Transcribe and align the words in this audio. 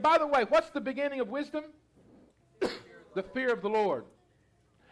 By 0.00 0.18
the 0.18 0.26
way, 0.26 0.44
what's 0.48 0.70
the 0.70 0.80
beginning 0.80 1.20
of 1.20 1.28
wisdom? 1.28 1.64
the 2.60 3.22
fear 3.34 3.52
of 3.52 3.62
the 3.62 3.68
Lord. 3.68 4.04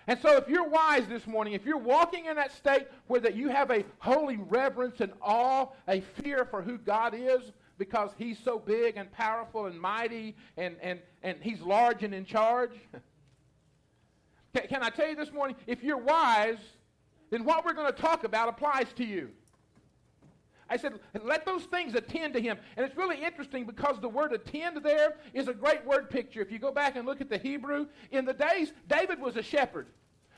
And 0.07 0.19
so 0.21 0.37
if 0.37 0.49
you're 0.49 0.67
wise 0.67 1.07
this 1.07 1.27
morning, 1.27 1.53
if 1.53 1.67
you're 1.67 1.77
walking 1.77 2.27
in 2.27 2.37
that 2.37 2.53
state 2.53 2.89
where 3.09 3.21
that 3.21 3.37
you 3.37 3.49
have 3.49 3.71
a 3.71 3.85
holy 3.99 4.39
reverence 4.39 5.01
and 5.01 5.13
awe, 5.21 5.67
a 5.87 6.01
fear 6.01 6.47
for 6.47 6.63
who 6.63 6.79
God 6.79 7.15
is, 7.15 7.53
because 7.77 8.11
he's 8.17 8.39
so 8.39 8.59
big 8.59 8.97
and 8.97 9.13
powerful 9.13 9.67
and 9.67 9.79
mighty 9.79 10.35
and, 10.57 10.77
and, 10.81 11.01
and 11.23 11.37
he's 11.43 11.61
large 11.61 12.03
and 12.03 12.15
in 12.15 12.25
charge. 12.25 12.73
can, 14.55 14.67
can 14.67 14.83
I 14.83 14.89
tell 14.89 15.09
you 15.09 15.15
this 15.15 15.31
morning, 15.31 15.57
if 15.67 15.85
you're 15.85 15.99
wise, 15.99 16.59
then 17.31 17.45
what 17.45 17.65
we're 17.65 17.75
going 17.75 17.93
to 17.93 18.01
talk 18.01 18.25
about 18.25 18.49
applies 18.49 18.93
to 18.97 19.05
you. 19.05 19.29
I 20.71 20.77
said, 20.77 20.95
let 21.23 21.47
those 21.47 21.65
things 21.65 21.95
attend 21.95 22.35
to 22.35 22.41
him. 22.41 22.59
And 22.77 22.85
it's 22.85 22.97
really 22.97 23.23
interesting 23.23 23.65
because 23.65 23.99
the 24.01 24.09
word 24.09 24.33
attend 24.33 24.79
there 24.83 25.17
is 25.33 25.49
a 25.49 25.55
great 25.55 25.85
word 25.87 26.11
picture. 26.11 26.41
If 26.41 26.53
you 26.53 26.59
go 26.59 26.71
back 26.71 26.97
and 26.97 27.07
look 27.07 27.21
at 27.21 27.31
the 27.31 27.39
Hebrew, 27.39 27.87
in 28.11 28.25
the 28.25 28.35
days, 28.35 28.73
David 28.87 29.21
was 29.21 29.37
a 29.37 29.43
shepherd 29.43 29.87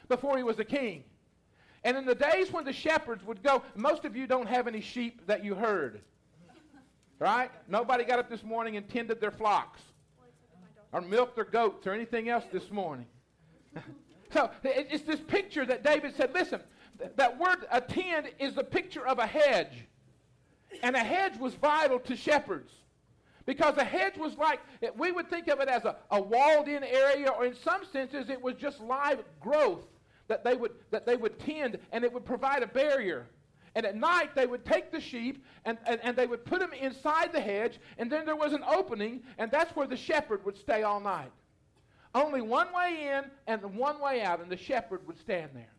before 0.08 0.36
he 0.36 0.42
was 0.42 0.58
a 0.58 0.64
king. 0.64 1.04
And 1.82 1.96
in 1.96 2.04
the 2.04 2.14
days 2.14 2.52
when 2.52 2.64
the 2.64 2.72
shepherds 2.72 3.24
would 3.24 3.42
go, 3.42 3.62
most 3.74 4.04
of 4.04 4.16
you 4.16 4.26
don't 4.26 4.46
have 4.46 4.68
any 4.68 4.80
sheep 4.80 5.26
that 5.26 5.44
you 5.44 5.54
herd. 5.54 6.02
Right? 7.18 7.50
Nobody 7.68 8.04
got 8.04 8.18
up 8.18 8.30
this 8.30 8.42
morning 8.42 8.76
and 8.76 8.88
tended 8.88 9.20
their 9.20 9.30
flocks 9.30 9.80
or 10.92 11.00
milked 11.00 11.36
their 11.36 11.44
goats 11.44 11.86
or 11.86 11.92
anything 11.92 12.28
else 12.28 12.44
this 12.52 12.70
morning. 12.70 13.06
so 14.32 14.50
it's 14.62 15.02
this 15.02 15.20
picture 15.20 15.64
that 15.66 15.82
David 15.82 16.16
said, 16.16 16.32
listen, 16.34 16.60
that 17.16 17.38
word 17.38 17.66
attend 17.70 18.30
is 18.38 18.54
the 18.54 18.64
picture 18.64 19.06
of 19.06 19.18
a 19.18 19.26
hedge. 19.26 19.86
And 20.82 20.96
a 20.96 21.00
hedge 21.00 21.38
was 21.38 21.54
vital 21.54 21.98
to 22.00 22.16
shepherds. 22.16 22.72
Because 23.46 23.76
a 23.78 23.84
hedge 23.84 24.16
was 24.16 24.36
like, 24.36 24.60
we 24.96 25.12
would 25.12 25.28
think 25.28 25.48
of 25.48 25.60
it 25.60 25.68
as 25.68 25.84
a, 25.84 25.96
a 26.10 26.20
walled 26.20 26.68
in 26.68 26.84
area, 26.84 27.30
or 27.30 27.46
in 27.46 27.54
some 27.54 27.82
senses, 27.92 28.30
it 28.30 28.40
was 28.40 28.54
just 28.54 28.80
live 28.80 29.22
growth 29.40 29.82
that 30.28 30.44
they, 30.44 30.54
would, 30.54 30.72
that 30.90 31.06
they 31.06 31.16
would 31.16 31.38
tend, 31.40 31.78
and 31.90 32.04
it 32.04 32.12
would 32.12 32.24
provide 32.24 32.62
a 32.62 32.66
barrier. 32.66 33.26
And 33.74 33.86
at 33.86 33.96
night, 33.96 34.34
they 34.34 34.46
would 34.46 34.64
take 34.64 34.90
the 34.90 35.00
sheep 35.00 35.44
and, 35.64 35.78
and, 35.86 36.00
and 36.02 36.16
they 36.16 36.26
would 36.26 36.44
put 36.44 36.60
them 36.60 36.72
inside 36.72 37.32
the 37.32 37.40
hedge, 37.40 37.78
and 37.98 38.10
then 38.10 38.26
there 38.26 38.36
was 38.36 38.52
an 38.52 38.62
opening, 38.68 39.22
and 39.38 39.50
that's 39.50 39.74
where 39.76 39.86
the 39.86 39.96
shepherd 39.96 40.44
would 40.44 40.56
stay 40.56 40.82
all 40.82 41.00
night. 41.00 41.30
Only 42.14 42.40
one 42.40 42.68
way 42.74 43.08
in 43.12 43.30
and 43.46 43.62
one 43.76 44.00
way 44.00 44.22
out, 44.22 44.40
and 44.40 44.50
the 44.50 44.56
shepherd 44.56 45.06
would 45.06 45.18
stand 45.18 45.50
there. 45.54 45.72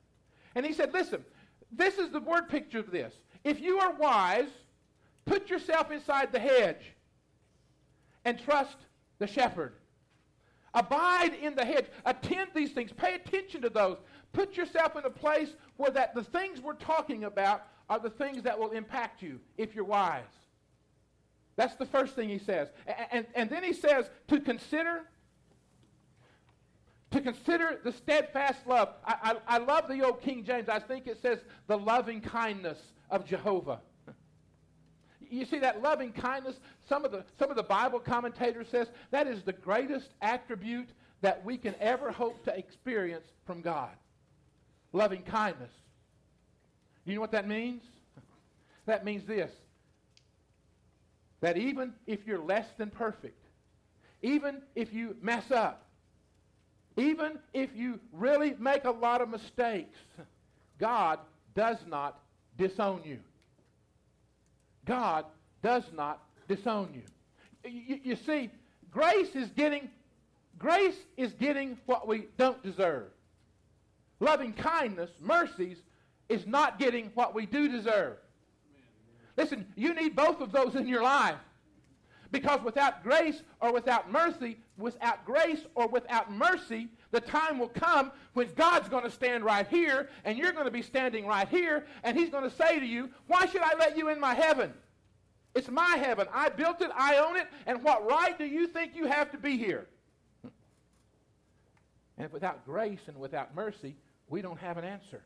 And 0.55 0.65
he 0.65 0.73
said, 0.73 0.93
Listen, 0.93 1.23
this 1.71 1.97
is 1.97 2.09
the 2.09 2.19
word 2.19 2.47
picture 2.49 2.79
of 2.79 2.91
this. 2.91 3.13
If 3.43 3.59
you 3.59 3.79
are 3.79 3.93
wise, 3.93 4.49
Put 5.25 5.49
yourself 5.49 5.91
inside 5.91 6.31
the 6.31 6.39
hedge 6.39 6.93
and 8.25 8.39
trust 8.39 8.77
the 9.19 9.27
shepherd. 9.27 9.73
Abide 10.73 11.33
in 11.41 11.55
the 11.55 11.65
hedge. 11.65 11.85
Attend 12.05 12.49
these 12.55 12.71
things. 12.71 12.91
Pay 12.93 13.15
attention 13.15 13.61
to 13.61 13.69
those. 13.69 13.97
Put 14.33 14.55
yourself 14.55 14.95
in 14.95 15.05
a 15.05 15.09
place 15.09 15.49
where 15.77 15.91
that 15.91 16.15
the 16.15 16.23
things 16.23 16.61
we're 16.61 16.73
talking 16.73 17.25
about 17.25 17.67
are 17.89 17.99
the 17.99 18.09
things 18.09 18.43
that 18.43 18.57
will 18.57 18.71
impact 18.71 19.21
you 19.21 19.39
if 19.57 19.75
you're 19.75 19.83
wise. 19.83 20.23
That's 21.57 21.75
the 21.75 21.85
first 21.85 22.15
thing 22.15 22.29
he 22.29 22.39
says. 22.39 22.69
And, 22.87 23.07
and, 23.11 23.25
and 23.35 23.49
then 23.49 23.63
he 23.63 23.73
says 23.73 24.09
to 24.29 24.39
consider 24.39 25.03
to 27.11 27.19
consider 27.19 27.77
the 27.83 27.91
steadfast 27.91 28.65
love. 28.65 28.93
I, 29.05 29.35
I, 29.47 29.55
I 29.55 29.57
love 29.57 29.89
the 29.89 30.01
old 30.01 30.21
King 30.21 30.45
James. 30.45 30.69
I 30.69 30.79
think 30.79 31.07
it 31.07 31.21
says 31.21 31.39
the 31.67 31.77
loving 31.77 32.21
kindness 32.21 32.79
of 33.09 33.25
Jehovah 33.25 33.81
you 35.31 35.45
see 35.45 35.59
that 35.59 35.81
loving 35.81 36.11
kindness, 36.11 36.55
some 36.87 37.05
of 37.05 37.11
the, 37.11 37.23
some 37.39 37.49
of 37.49 37.55
the 37.55 37.63
Bible 37.63 37.99
commentators 37.99 38.67
says 38.69 38.87
that 39.11 39.27
is 39.27 39.43
the 39.43 39.53
greatest 39.53 40.09
attribute 40.21 40.89
that 41.21 41.43
we 41.45 41.57
can 41.57 41.75
ever 41.79 42.11
hope 42.11 42.43
to 42.45 42.57
experience 42.57 43.25
from 43.45 43.61
God. 43.61 43.91
Loving 44.91 45.21
kindness. 45.21 45.71
You 47.05 47.15
know 47.15 47.21
what 47.21 47.31
that 47.31 47.47
means? 47.47 47.83
That 48.87 49.05
means 49.05 49.25
this. 49.27 49.51
That 51.41 51.55
even 51.55 51.93
if 52.07 52.25
you're 52.25 52.43
less 52.43 52.65
than 52.79 52.89
perfect, 52.89 53.39
even 54.23 54.63
if 54.73 54.91
you 54.91 55.15
mess 55.21 55.51
up, 55.51 55.85
even 56.97 57.37
if 57.53 57.69
you 57.75 57.99
really 58.11 58.55
make 58.59 58.85
a 58.85 58.91
lot 58.91 59.21
of 59.21 59.29
mistakes, 59.29 59.99
God 60.79 61.19
does 61.55 61.77
not 61.87 62.19
disown 62.57 63.01
you. 63.05 63.19
God 64.91 65.23
does 65.63 65.85
not 65.95 66.21
disown 66.49 66.89
you. 66.93 67.71
You, 67.71 67.99
you 68.03 68.15
see, 68.17 68.49
grace 68.91 69.33
is 69.35 69.47
getting 69.51 69.89
grace 70.57 70.97
is 71.15 71.31
getting 71.31 71.77
what 71.85 72.09
we 72.09 72.25
don't 72.37 72.61
deserve. 72.61 73.05
Loving 74.19 74.51
kindness, 74.51 75.09
mercies, 75.21 75.77
is 76.27 76.45
not 76.45 76.77
getting 76.77 77.09
what 77.13 77.33
we 77.33 77.45
do 77.45 77.69
deserve. 77.69 78.17
Listen, 79.37 79.65
you 79.77 79.93
need 79.93 80.13
both 80.13 80.41
of 80.41 80.51
those 80.51 80.75
in 80.75 80.89
your 80.89 81.03
life. 81.03 81.39
Because 82.31 82.61
without 82.63 83.03
grace 83.03 83.43
or 83.59 83.73
without 83.73 84.09
mercy, 84.09 84.57
without 84.77 85.25
grace 85.25 85.59
or 85.75 85.87
without 85.87 86.31
mercy, 86.31 86.87
the 87.11 87.19
time 87.19 87.59
will 87.59 87.67
come 87.67 88.11
when 88.33 88.47
God's 88.55 88.87
going 88.87 89.03
to 89.03 89.11
stand 89.11 89.43
right 89.43 89.67
here 89.67 90.09
and 90.23 90.37
you're 90.37 90.53
going 90.53 90.65
to 90.65 90.71
be 90.71 90.81
standing 90.81 91.25
right 91.27 91.47
here 91.47 91.85
and 92.03 92.17
he's 92.17 92.29
going 92.29 92.49
to 92.49 92.55
say 92.55 92.79
to 92.79 92.85
you, 92.85 93.09
"Why 93.27 93.45
should 93.45 93.61
I 93.61 93.75
let 93.77 93.97
you 93.97 94.07
in 94.09 94.19
my 94.19 94.33
heaven? 94.33 94.73
It's 95.53 95.69
my 95.69 95.97
heaven. 95.97 96.27
I 96.33 96.47
built 96.47 96.81
it, 96.81 96.89
I 96.95 97.17
own 97.17 97.35
it, 97.35 97.47
and 97.65 97.83
what 97.83 98.07
right 98.07 98.37
do 98.37 98.45
you 98.45 98.67
think 98.67 98.95
you 98.95 99.07
have 99.07 99.31
to 99.31 99.37
be 99.37 99.57
here?" 99.57 99.87
And 102.17 102.31
without 102.31 102.65
grace 102.65 103.01
and 103.07 103.17
without 103.17 103.53
mercy, 103.53 103.97
we 104.29 104.41
don't 104.41 104.59
have 104.59 104.77
an 104.77 104.85
answer. 104.85 105.21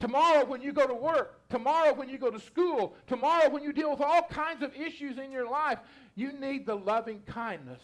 Tomorrow, 0.00 0.46
when 0.46 0.62
you 0.62 0.72
go 0.72 0.86
to 0.86 0.94
work, 0.94 1.46
tomorrow, 1.50 1.92
when 1.92 2.08
you 2.08 2.16
go 2.16 2.30
to 2.30 2.40
school, 2.40 2.96
tomorrow, 3.06 3.50
when 3.50 3.62
you 3.62 3.72
deal 3.72 3.90
with 3.90 4.00
all 4.00 4.22
kinds 4.22 4.62
of 4.62 4.74
issues 4.74 5.18
in 5.18 5.30
your 5.30 5.48
life, 5.48 5.78
you 6.14 6.32
need 6.32 6.64
the 6.64 6.74
loving 6.74 7.20
kindness 7.26 7.82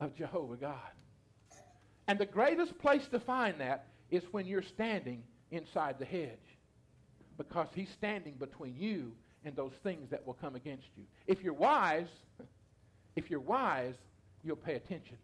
of 0.00 0.14
Jehovah 0.16 0.56
God. 0.56 0.90
And 2.08 2.18
the 2.18 2.26
greatest 2.26 2.76
place 2.78 3.06
to 3.08 3.20
find 3.20 3.60
that 3.60 3.86
is 4.10 4.24
when 4.32 4.44
you're 4.44 4.60
standing 4.60 5.22
inside 5.52 6.00
the 6.00 6.04
hedge. 6.04 6.58
Because 7.38 7.68
he's 7.74 7.90
standing 7.90 8.34
between 8.34 8.74
you 8.76 9.12
and 9.44 9.54
those 9.54 9.72
things 9.84 10.10
that 10.10 10.26
will 10.26 10.34
come 10.34 10.56
against 10.56 10.88
you. 10.96 11.04
If 11.28 11.42
you're 11.42 11.54
wise, 11.54 12.08
if 13.16 13.30
you're 13.30 13.40
wise, 13.40 13.94
you'll 14.42 14.56
pay 14.56 14.74
attention. 14.74 15.16